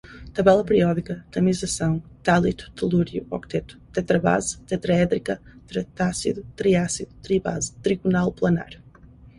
[0.33, 8.81] tabela periódica, tamisação, tálito, telúrio, octeto, tetrabase, tetraédrica, tetrácido, triácido, tribase, trigonal planar